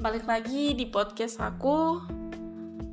[0.00, 2.00] balik lagi di podcast aku.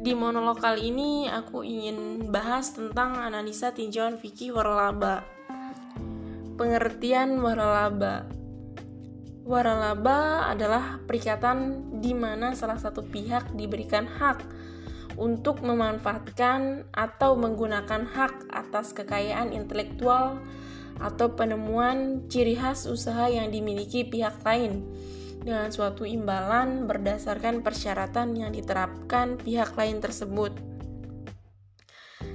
[0.04, 5.24] Di monolog kali ini aku ingin bahas tentang analisa tinjauan fikih waralaba.
[6.60, 8.28] Pengertian waralaba.
[9.48, 14.44] Waralaba adalah perikatan di mana salah satu pihak diberikan hak
[15.16, 20.44] untuk memanfaatkan atau menggunakan hak atas kekayaan intelektual
[21.00, 24.84] atau penemuan ciri khas usaha yang dimiliki pihak lain
[25.48, 30.52] dengan suatu imbalan berdasarkan persyaratan yang diterapkan pihak lain tersebut.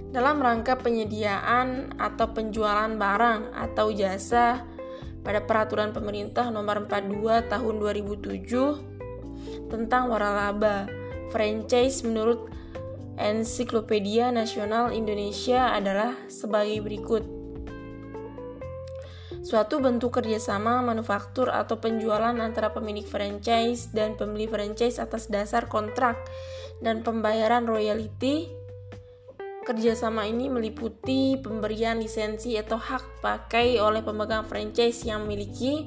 [0.09, 4.65] Dalam rangka penyediaan atau penjualan barang atau jasa
[5.21, 10.89] pada peraturan pemerintah nomor 42 tahun 2007 tentang waralaba
[11.29, 12.49] franchise menurut
[13.21, 17.42] Ensiklopedia Nasional Indonesia adalah sebagai berikut
[19.43, 26.15] suatu bentuk kerjasama manufaktur atau penjualan antara pemilik franchise dan pembeli franchise atas dasar kontrak
[26.79, 28.49] dan pembayaran royalti.
[29.63, 35.87] Kerjasama ini meliputi pemberian lisensi atau hak pakai oleh pemegang franchise yang memiliki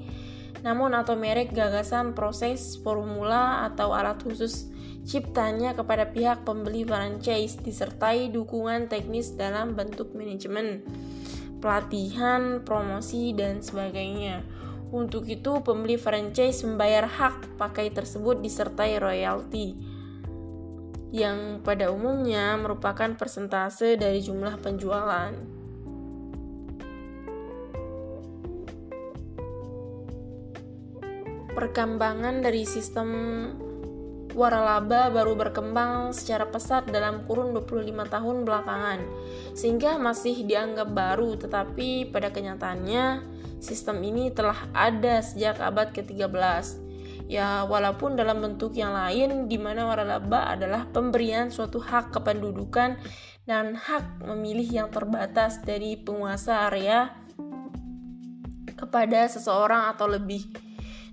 [0.64, 4.66] namun atau merek gagasan proses formula atau alat khusus
[5.06, 10.82] ciptanya kepada pihak pembeli franchise disertai dukungan teknis dalam bentuk manajemen
[11.66, 14.46] pelatihan, promosi, dan sebagainya.
[14.94, 19.74] Untuk itu, pembeli franchise membayar hak pakai tersebut disertai royalti
[21.10, 25.34] yang pada umumnya merupakan persentase dari jumlah penjualan.
[31.56, 33.10] Perkembangan dari sistem
[34.36, 39.00] waralaba baru berkembang secara pesat dalam kurun 25 tahun belakangan,
[39.56, 43.24] sehingga masih dianggap baru, tetapi pada kenyataannya
[43.64, 46.84] sistem ini telah ada sejak abad ke-13.
[47.26, 53.02] Ya, walaupun dalam bentuk yang lain di mana waralaba adalah pemberian suatu hak kependudukan
[53.50, 57.10] dan hak memilih yang terbatas dari penguasa area
[58.78, 60.65] kepada seseorang atau lebih.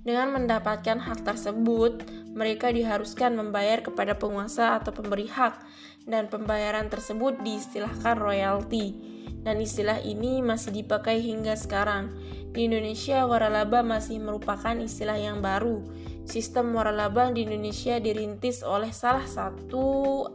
[0.03, 2.03] Dengan mendapatkan hak tersebut,
[2.35, 5.63] mereka diharuskan membayar kepada penguasa atau pemberi hak,
[6.11, 8.99] dan pembayaran tersebut diistilahkan royalti.
[9.47, 12.11] Dan istilah ini masih dipakai hingga sekarang.
[12.51, 15.87] Di Indonesia, waralaba masih merupakan istilah yang baru.
[16.27, 20.27] Sistem waralaba di Indonesia dirintis oleh salah satu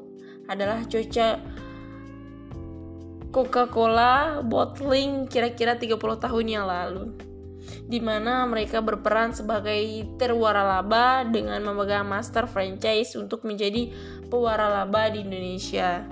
[0.47, 1.43] adalah Coca
[3.31, 7.27] Coca-Cola bottling kira-kira 30 tahun yang lalu
[7.87, 13.91] di mana mereka berperan sebagai terwaralaba dengan memegang master franchise untuk menjadi
[14.27, 16.03] pewaralaba di Indonesia.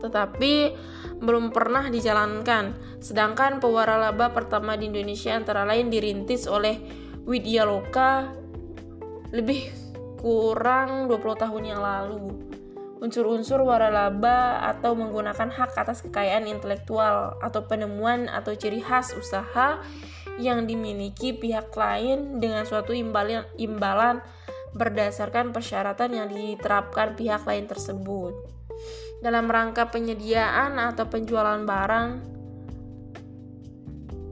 [0.00, 0.54] Tetapi
[1.20, 2.98] belum pernah dijalankan.
[3.04, 6.80] Sedangkan pewaralaba pertama di Indonesia antara lain dirintis oleh
[7.28, 8.32] Widya Loka
[9.30, 9.70] lebih
[10.18, 12.50] kurang 20 tahun yang lalu.
[13.00, 19.80] Unsur-unsur waralaba atau menggunakan hak atas kekayaan intelektual atau penemuan atau ciri khas usaha
[20.40, 24.24] yang dimiliki pihak lain dengan suatu imbalan, imbalan
[24.72, 28.32] berdasarkan persyaratan yang diterapkan pihak lain tersebut.
[29.20, 32.08] Dalam rangka penyediaan atau penjualan barang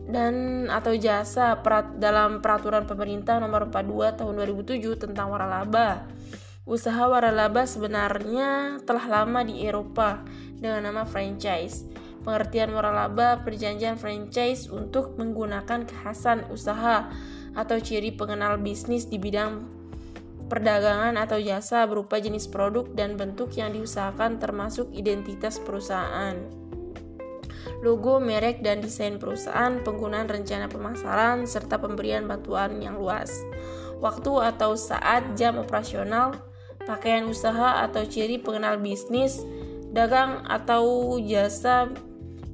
[0.08, 6.08] dan atau jasa perat, dalam peraturan pemerintah nomor 42 tahun 2007 tentang waralaba.
[6.64, 10.24] Usaha waralaba sebenarnya telah lama di Eropa
[10.56, 11.97] dengan nama franchise
[12.28, 17.08] pengertian waralaba perjanjian franchise untuk menggunakan kekhasan usaha
[17.56, 19.64] atau ciri pengenal bisnis di bidang
[20.52, 26.36] perdagangan atau jasa berupa jenis produk dan bentuk yang diusahakan termasuk identitas perusahaan
[27.78, 33.30] logo, merek, dan desain perusahaan, penggunaan rencana pemasaran, serta pemberian bantuan yang luas.
[34.02, 36.34] Waktu atau saat jam operasional,
[36.90, 39.46] pakaian usaha atau ciri pengenal bisnis,
[39.94, 41.86] dagang atau jasa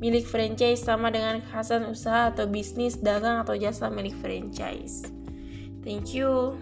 [0.02, 5.06] milik franchise sama dengan kekhasan usaha atau bisnis dagang atau jasa milik franchise.
[5.84, 6.58] Thank you.